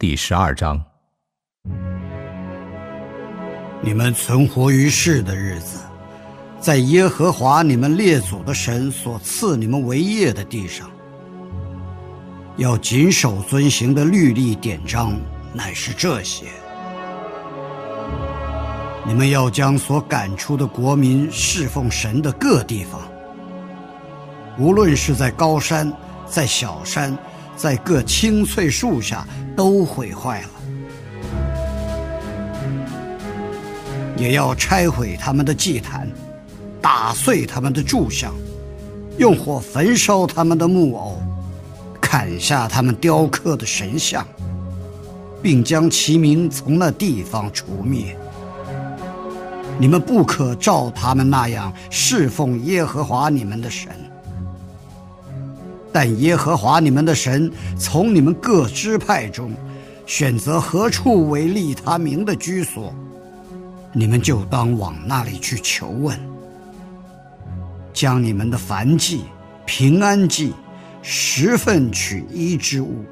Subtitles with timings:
[0.00, 0.80] 第十二章，
[3.82, 5.80] 你们存活于世的日子。
[6.60, 10.88] 在耶和华你们列祖的神所赐你们为业的地上，
[12.58, 15.18] 要谨守遵行的律例典章，
[15.52, 16.46] 乃是这些：
[19.04, 23.00] 你们要将所赶出的国民侍奉神的各地方，
[24.60, 25.92] 无论是在高山、
[26.24, 27.18] 在小山、
[27.58, 30.48] 在各青翠树下，都毁坏了；
[34.16, 36.08] 也要拆毁他们的祭坛。
[36.80, 38.32] 打碎他们的柱像，
[39.18, 41.20] 用火焚烧他们的木偶，
[42.00, 44.24] 砍下他们雕刻的神像，
[45.42, 48.16] 并将其名从那地方除灭。
[49.80, 53.90] 你们不可照他们那样侍奉耶和华你们的神，
[55.92, 59.52] 但耶和华你们的神从你们各支派中
[60.06, 62.94] 选择何处为立他名的居所，
[63.92, 66.18] 你们就当往那里去求问。
[67.92, 69.24] 将你们的燔祭、
[69.66, 70.52] 平安祭、
[71.02, 73.04] 十份取一之物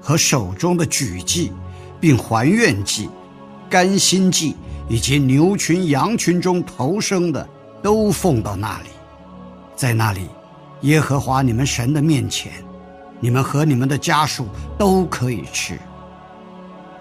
[0.00, 1.52] 和手中的举祭，
[1.98, 3.08] 并还愿祭、
[3.70, 4.54] 甘心祭
[4.88, 7.48] 以及牛群、羊群中投生的，
[7.82, 8.88] 都奉到那里。
[9.74, 10.28] 在那里，
[10.86, 12.52] 耶和华你们神的面前，
[13.18, 14.46] 你们和你们的家属
[14.78, 15.76] 都可以吃。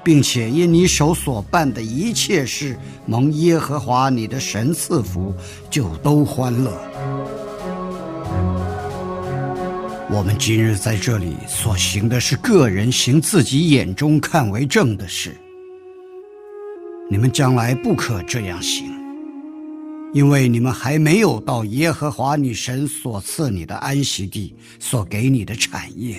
[0.03, 5.34] 并且因你手所办的一切事，蒙耶和华你的神赐福，
[5.69, 6.72] 就都欢乐。
[10.12, 15.35] 我们今日在这里所行的是个人行自己眼中看为正的事，
[17.09, 18.85] 你们将来不可这样行，
[20.15, 26.15] 因为你们还没有到耶和华你神所赐你的安息地，所给你的产业。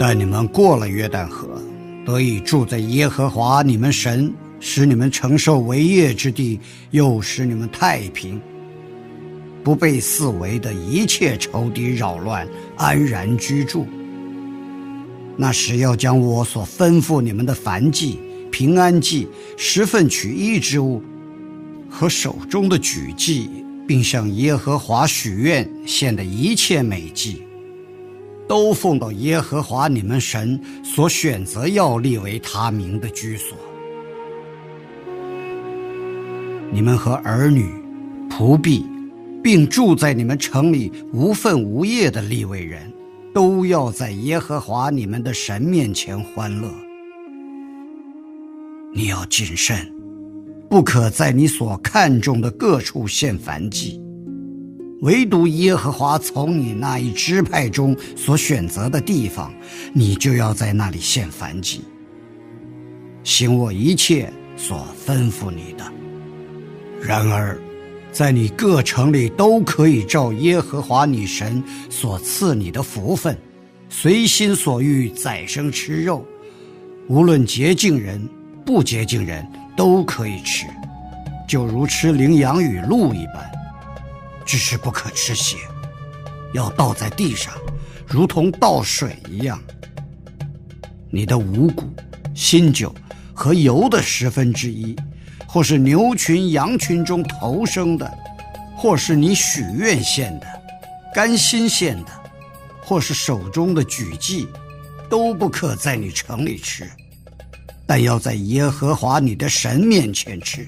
[0.00, 1.62] 但你们过了约旦河，
[2.04, 6.58] 得以住在耶和华你们神使你们承受为业之地，
[6.90, 8.42] 又使你们太平，
[9.62, 13.86] 不被四围的一切仇敌扰乱，安然居住。
[15.36, 18.18] 那时要将我所吩咐你们的燔祭、
[18.60, 19.26] 平安祭、
[19.56, 21.02] 十份取一之物
[21.88, 23.48] 和手中的举祭，
[23.88, 27.40] 并向耶和华许愿献的一切美祭。
[28.46, 33.56] 都奉到耶和华你们神所选择要立为他名的居所。
[36.70, 37.64] 你们和儿女、
[38.28, 38.84] 仆婢，
[39.42, 42.92] 并住在你们城里无份无业的立位人，
[43.32, 46.70] 都要在耶和华你们的神面前欢乐。
[48.92, 49.88] 你要谨慎，
[50.68, 54.00] 不可在你所看重的各处献燔祭。
[55.02, 59.54] 唯独耶和华从你那一支派中所选择的地方，
[59.92, 61.82] 你就要在那里献燔祭，
[63.22, 65.84] 行我一切所吩咐你的。
[67.00, 67.58] 然而，
[68.12, 73.38] 在你各城里都可以照耶和华你神所赐你的福分，
[73.88, 76.26] 随心所欲宰生吃肉，
[77.08, 78.28] 无论洁净人
[78.64, 79.46] 不洁净人
[79.76, 80.66] 都可以吃，
[81.48, 83.50] 就如吃羚羊与鹿一般。
[84.46, 85.56] 只是不可吃血，
[86.52, 87.52] 要倒在地上，
[88.06, 89.60] 如同倒水一样。
[91.08, 91.84] 你的五谷、
[92.34, 92.92] 新酒
[93.32, 94.96] 和油的十分之一，
[95.46, 98.12] 或是牛群、羊群中头生的，
[98.76, 100.46] 或是你许愿献的、
[101.14, 102.10] 甘心献的，
[102.82, 104.48] 或是手中的举祭，
[105.08, 106.90] 都不可在你城里吃，
[107.90, 110.64] 但要在耶和华你的神面前吃。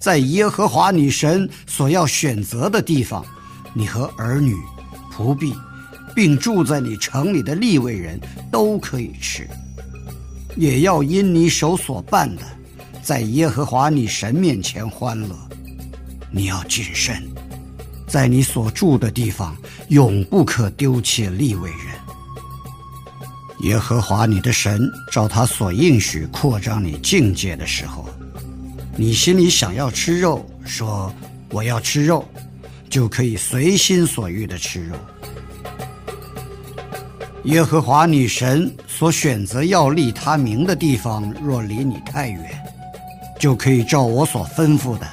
[0.00, 3.24] 在耶和华女神所要选择的地方，
[3.72, 4.52] 你和儿女、
[5.14, 5.54] 仆婢，
[6.12, 8.20] 并住在你城里的利未人
[8.50, 9.48] 都可以吃，
[10.56, 12.42] 也要因你手所办的，
[13.00, 15.28] 在耶和华你神面前欢乐。
[16.32, 17.22] 你要谨慎，
[18.08, 19.56] 在你所住的地方，
[19.90, 21.91] 永不可丢弃立位人。
[23.62, 28.08] 耶和华你的神照他所应许扩张你境界的时候，
[28.96, 31.14] 你心里想要吃肉，说
[31.48, 32.26] 我要吃肉，
[32.90, 34.96] 就可以随心所欲的吃肉。
[37.44, 42.64] 耶和华女神所选择要立他名的地方，若离你太远，
[43.38, 45.06] 就可以照我所吩咐的。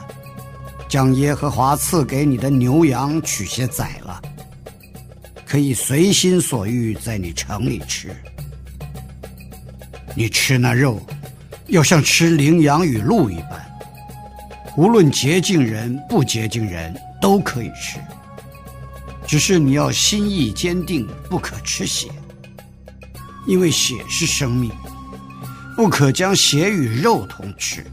[0.88, 4.20] 将耶和华赐给你的牛羊取些宰了，
[5.46, 8.16] 可以随心所欲在你城里吃。
[10.16, 11.00] 你吃那肉，
[11.68, 13.66] 要像吃羚羊与鹿一般。
[14.78, 18.00] 无论洁净人不洁净人都可以吃，
[19.28, 22.10] 只是你要心意坚定，不可吃血，
[23.48, 24.72] 因为血是生命，
[25.76, 27.86] 不可将血与肉同吃，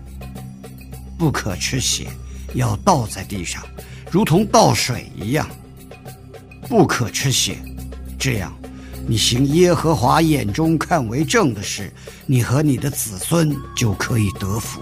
[1.19, 2.07] 不可吃血。
[2.55, 3.63] 要倒在地上，
[4.11, 5.47] 如同倒水一样，
[6.69, 7.59] 不可吃血。
[8.19, 8.57] 这样，
[9.07, 11.93] 你行耶和华眼中看为正的事，
[12.27, 14.81] 你和你的子孙就可以得福。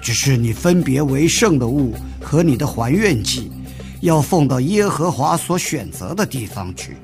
[0.00, 3.52] 只是你分别为圣的物和你的还愿祭，
[4.00, 6.96] 要奉到耶和华所选择的地方去。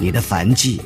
[0.00, 0.82] 你的燔祭，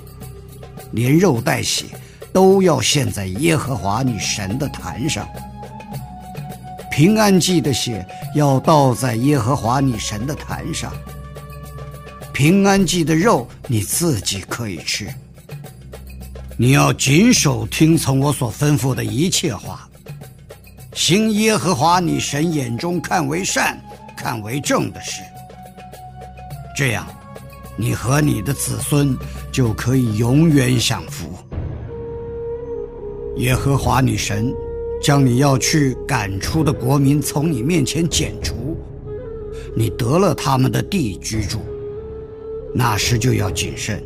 [0.92, 1.86] 连肉带血。
[2.32, 5.28] 都要献在耶和华你神的坛上。
[6.92, 10.92] 平安祭的血要倒在耶和华你神的坛上。
[12.34, 15.08] 平安祭的肉你自己可以吃。
[16.58, 19.88] 你要谨守听从我所吩咐的一切话，
[20.92, 23.80] 行耶和华你神眼中看为善、
[24.14, 25.22] 看为正的事。
[26.76, 27.06] 这样，
[27.74, 29.16] 你和你的子孙
[29.50, 31.32] 就可以永远享福。
[33.38, 34.54] 耶和华女神
[35.02, 38.76] 将你要去赶出的国民从你面前剪除，
[39.74, 41.58] 你得了他们的地居住，
[42.72, 44.00] 那时就要谨慎，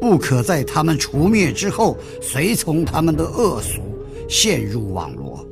[0.00, 3.82] 不可在他们除灭之后随从他们的恶俗，
[4.30, 5.46] 陷入网罗，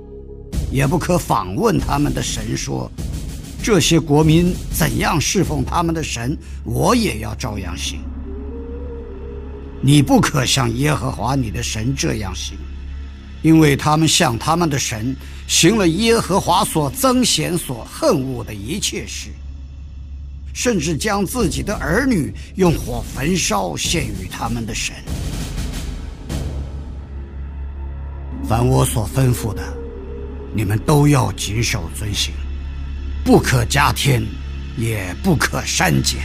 [0.72, 2.90] 也不可访问他们的神说：
[3.62, 6.34] 这些国民怎样侍奉他们的神，
[6.64, 8.00] 我也要照样行。
[9.82, 12.56] 你不可像耶和华你的神这样行，
[13.42, 15.16] 因为他们向他们的神
[15.46, 19.30] 行了耶和华所憎嫌、所恨恶的一切事，
[20.52, 24.94] 甚至将自己的儿女用火焚烧献与他们的神。
[28.48, 29.62] 凡我所吩咐的，
[30.54, 32.34] 你们都要谨守遵行，
[33.24, 34.22] 不可加添，
[34.76, 36.20] 也不可删减。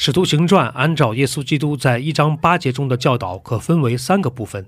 [0.00, 4.64] 使徒行传按照耶稣基督在一章八节中的教导，可分为三个部分。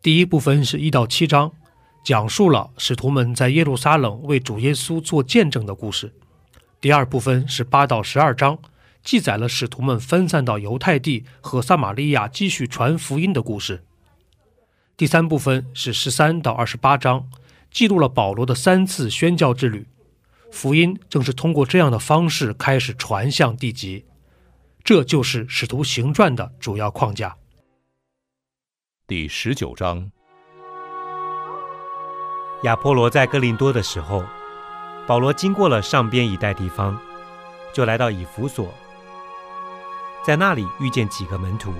[0.00, 1.52] 第一部分是一到七章，
[2.02, 6.14] 讲述了使徒们在耶路撒冷为主耶稣做见证的故事。
[6.80, 8.58] 第二部分是八到十二章，
[9.04, 13.84] 记载了使徒们分散到犹太地和撒玛利亚继续传福音的故事。
[14.96, 17.28] 第三部分是十三到二十八章，
[17.70, 19.86] 记录了保罗的三次宣教之旅。
[20.50, 24.06] 福音正是通过这样的方式开始传向地极。
[24.84, 27.36] 这就是《使徒行传》的主要框架。
[29.06, 30.10] 第十九章，
[32.64, 34.24] 亚波罗在哥林多的时候，
[35.06, 36.98] 保罗经过了上边一带地方，
[37.72, 38.74] 就来到以弗所，
[40.24, 41.72] 在那里遇见几个门徒，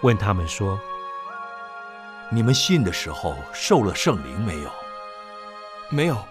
[0.00, 0.80] 问他们说
[2.28, 4.70] ：“你们信的时候受了圣灵没有
[5.90, 6.24] ？”“没有，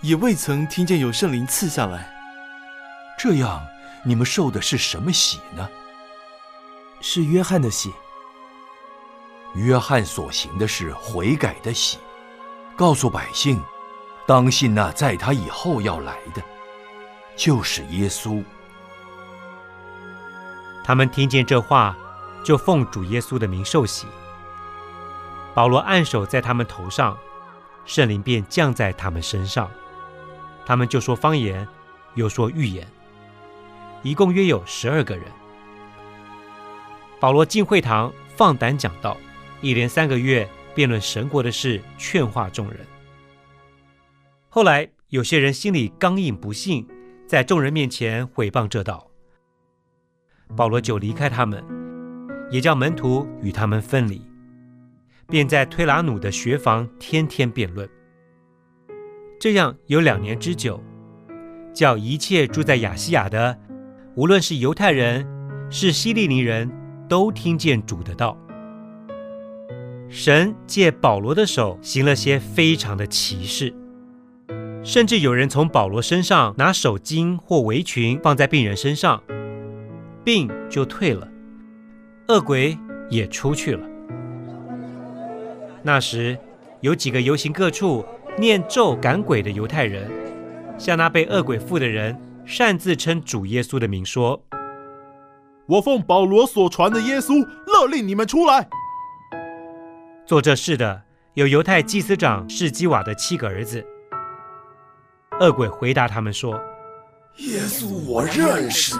[0.00, 2.10] 也未曾听见有圣灵赐下来。”
[3.18, 3.62] 这样。
[4.06, 5.68] 你们受的是什么喜呢？
[7.00, 7.92] 是约翰的喜。
[9.56, 11.98] 约翰所行的是悔改的喜，
[12.76, 13.60] 告诉百姓，
[14.24, 16.40] 当信那在他以后要来的，
[17.34, 18.44] 就是耶稣。
[20.84, 21.96] 他们听见这话，
[22.44, 24.06] 就奉主耶稣的名受洗。
[25.52, 27.18] 保罗按手在他们头上，
[27.84, 29.68] 圣灵便降在他们身上，
[30.64, 31.66] 他们就说方言，
[32.14, 32.86] 又说预言。
[34.06, 35.24] 一共约有十二个人。
[37.18, 39.16] 保罗进会堂，放胆讲道，
[39.60, 42.78] 一连三个月辩论神国的事，劝化众人。
[44.48, 46.86] 后来有些人心里刚硬不信，
[47.26, 49.10] 在众人面前毁谤这道。
[50.54, 51.64] 保罗就离开他们，
[52.48, 54.22] 也叫门徒与他们分离，
[55.26, 57.88] 便在推拉努的学房天天辩论。
[59.40, 60.80] 这样有两年之久，
[61.74, 63.58] 叫一切住在亚细亚的，
[64.16, 65.26] 无论是犹太人，
[65.68, 66.70] 是希利尼人，
[67.06, 68.34] 都听见主的道。
[70.08, 73.74] 神借保罗的手行了些非常的奇事，
[74.82, 79.22] 甚至有人从保罗身上拿手巾或围裙放在病人身上，
[80.24, 81.28] 病就退了，
[82.28, 82.78] 恶鬼
[83.10, 83.86] 也出去了。
[85.82, 86.38] 那时
[86.80, 88.02] 有几个游行各处
[88.38, 90.10] 念咒赶鬼的犹太人，
[90.78, 94.40] 向那被恶鬼附的人擅自称主耶稣的名说
[95.66, 98.68] ：“我奉保罗所传的耶稣，勒令你们出来。”
[100.24, 101.02] 做这事的
[101.34, 103.84] 有犹太祭司长士基瓦的七个儿子。
[105.40, 106.54] 恶鬼回答他们说
[107.38, 108.96] ：“耶稣我认识，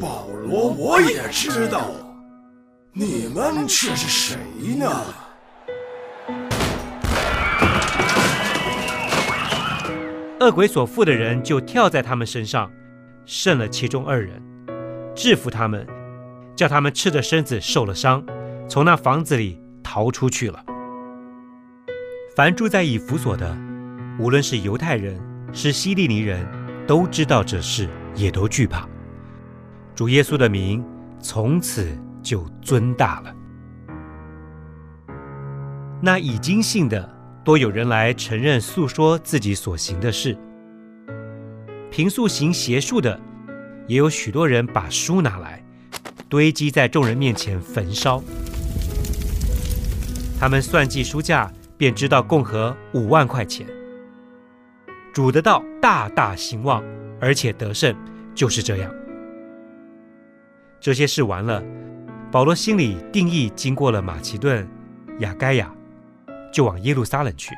[0.00, 1.90] 保罗我也知道，
[2.92, 4.36] 你们却是谁
[4.76, 4.88] 呢？”
[10.42, 12.70] 恶鬼所附的人就跳在他们身上，
[13.24, 14.42] 胜了其中二人，
[15.14, 15.86] 制服他们，
[16.54, 18.24] 叫他们赤着身子受了伤，
[18.68, 19.60] 从那房子里。
[19.84, 20.64] 逃出去了。
[22.34, 23.54] 凡住在以弗所的，
[24.18, 25.20] 无论是犹太人
[25.52, 26.46] 是希利尼人，
[26.86, 28.88] 都知道这事，也都惧怕。
[29.94, 30.82] 主耶稣的名
[31.20, 31.86] 从此
[32.22, 33.34] 就尊大了。
[36.00, 37.11] 那已经信的，
[37.44, 40.36] 多有人来承认诉说自己所行的事。
[41.90, 43.20] 平素行邪术的，
[43.86, 45.62] 也有许多人把书拿来，
[46.28, 48.22] 堆积在众人面前焚烧。
[50.38, 53.66] 他们算计书价，便知道共和五万块钱。
[55.12, 56.82] 主的道大大兴旺，
[57.20, 57.94] 而且得胜，
[58.34, 58.90] 就是这样。
[60.80, 61.62] 这些事完了，
[62.30, 64.66] 保罗心里定义，经过了马其顿、
[65.18, 65.72] 雅该亚，
[66.52, 67.54] 就往耶路撒冷去。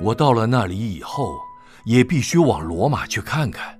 [0.00, 1.36] 我到了那里以后，
[1.84, 3.78] 也必须往罗马去看看。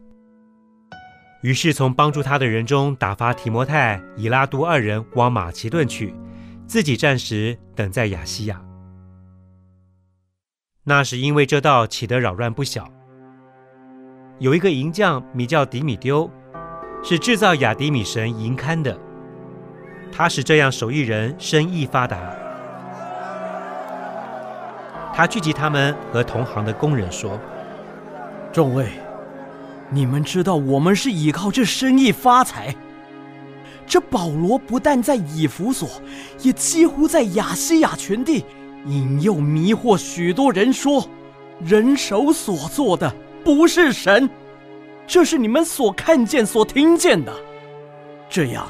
[1.43, 6.15] 于是从帮助他的人中打发提摩太、以拉都二人往马其顿去。
[6.67, 8.61] 自己暂时等在亚细亚，
[10.83, 12.88] 那是因为这道起得扰乱不小。
[14.41, 16.29] 有一个银匠名叫迪米丢，
[17.05, 18.99] 是制造雅迪米神银龛的，
[20.11, 22.46] 他使这样手艺人生意发达。
[25.16, 27.40] 他聚集他们和同行的工人说
[28.52, 28.87] ：“众位，
[29.88, 32.76] 你们知道我们是依靠这生意发财。”
[33.88, 35.88] 这保罗不但在以弗所，
[36.42, 38.44] 也几乎在亚细亚全地
[38.85, 41.08] 引诱迷惑许多人，说
[41.61, 43.11] 人手所做的
[43.42, 44.28] 不是神，
[45.06, 47.32] 这是你们所看见、所听见的。
[48.28, 48.68] 这样，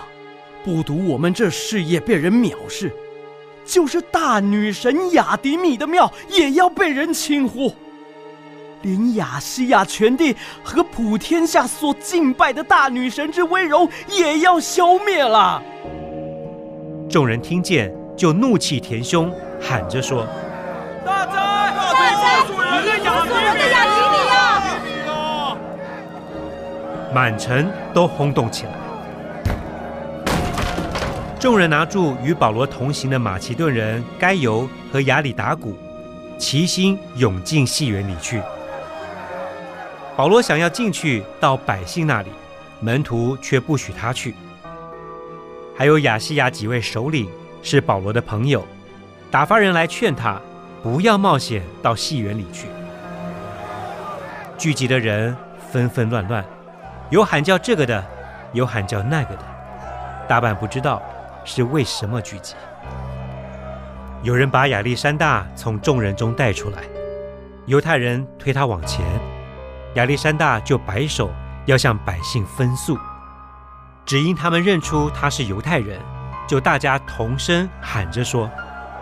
[0.65, 2.93] 不独我们这事业被人藐视，
[3.67, 7.75] 就是大女神雅迪米的庙也要被人轻忽。
[8.83, 15.61] 连亚细亚全地和普天下所敬拜的大女神之威荣也要消灭了。
[17.09, 20.27] 众人听见，就怒气填胸，喊着说
[21.05, 21.33] ：“大灾！
[21.33, 22.45] 大灾！
[22.81, 25.59] 你的亚迪米啊！”
[27.13, 28.73] 满城都轰动起来。
[31.47, 35.79] 众人拿住与保罗同行的马其顿人该犹和亚里达古，
[36.37, 38.43] 齐心涌进戏园里去。
[40.17, 42.31] 保罗想要进去到百姓那里，
[42.81, 44.35] 门徒却不许他去。
[45.79, 47.31] 还有亚细亚几位首领
[47.63, 48.67] 是保罗的朋友，
[49.31, 50.41] 打发人来劝他
[50.83, 52.67] 不要冒险到戏园里去。
[54.59, 55.37] 聚集的人
[55.71, 56.45] 纷纷乱乱，
[57.11, 58.05] 有喊叫这个的，
[58.53, 59.43] 有喊叫那个的，
[60.27, 61.01] 大半不知道
[61.47, 62.55] 是为什么聚集。
[64.23, 66.83] 有人把亚历山大从众人中带出来，
[67.65, 69.07] 犹太人推他往前。
[69.95, 71.31] 亚历山大就摆手
[71.65, 72.99] 要向百姓分诉，
[74.05, 75.99] 只因他们认出他是犹太人，
[76.47, 78.51] 就大家同声喊着说：“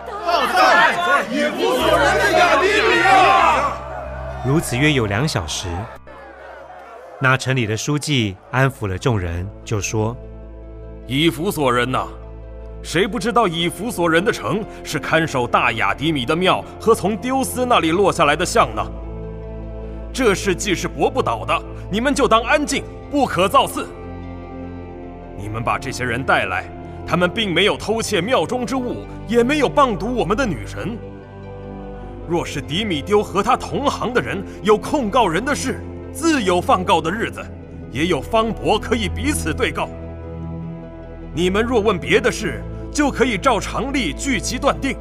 [0.06, 3.72] 大在以弗所人的亚迪米亚！”
[4.46, 5.66] 如此约有两小时，
[7.18, 10.14] 那城里的书记安抚了众人，就说
[11.08, 12.06] ：“以弗所人呐，
[12.84, 18.86] 谁不知道以弗所人的城是看守大雅迪米的庙和从丢斯那里落下来的像呢？”
[20.12, 23.88] 这事既是驳不倒的，你们就当安静，不可造次。
[25.36, 26.68] 你们把这些人带来，
[27.06, 30.96] 他们并没有偷窃庙中之物，也没有谤读我们的女神。
[32.28, 35.80] 若是迪米丢和他同行的人有控告人的事，
[36.12, 37.42] 自有放告的日子，
[37.90, 39.88] 也有方伯可以彼此对告。
[41.34, 42.62] 你们若问别的事，
[42.94, 44.96] 就可以照常例据其断定。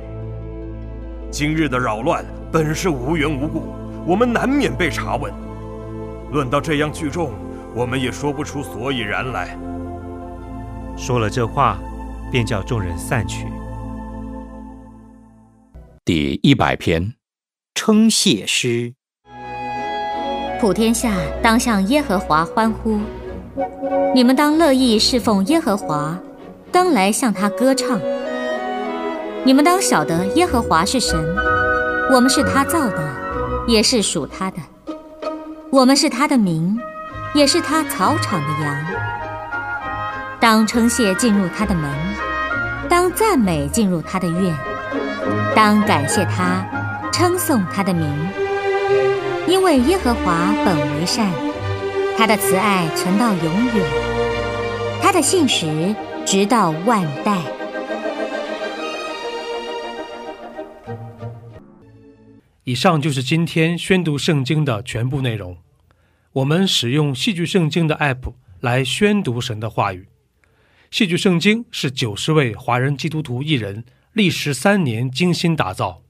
[1.29, 3.61] 今日的扰乱本是无缘无故。
[4.05, 5.31] 我们难免被查问。
[6.31, 7.31] 论到这样聚众，
[7.75, 9.55] 我们也说不出所以然来。
[10.97, 11.77] 说了这话，
[12.31, 13.45] 便叫众人散去。
[16.03, 17.13] 第一百篇，
[17.75, 18.95] 称谢诗。
[20.59, 22.99] 普天下当向耶和华欢呼，
[24.15, 26.19] 你们当乐意侍奉耶和华，
[26.73, 28.01] 当来向他歌唱。
[29.45, 31.23] 你们当晓得耶和华是神，
[32.11, 32.97] 我们是他造的，
[33.67, 34.57] 也是属他的。
[35.69, 36.75] 我们是他的民，
[37.35, 38.75] 也是他草场的羊。
[40.39, 41.87] 当称谢进入他的门，
[42.89, 44.55] 当赞美进入他的院，
[45.55, 46.65] 当感谢他，
[47.11, 48.09] 称颂他的名。
[49.45, 51.29] 因为耶和华本为善，
[52.17, 53.85] 他的慈爱存到永远，
[55.03, 55.93] 他的信实
[56.33, 57.39] 直到万代。
[62.63, 65.55] 以上就是今天宣读圣经的全部内容。
[66.31, 70.07] 我们使用戏剧圣经的 App 来宣读神的话语。
[70.89, 76.01] 戏剧圣经是九十位华人基督徒艺人历时三年精心打造，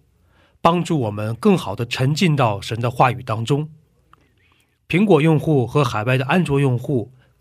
[0.61, 3.69] 帮助我们更好的沉浸到神的话语当中。
[4.87, 7.11] 苹果用户和海外的安卓用户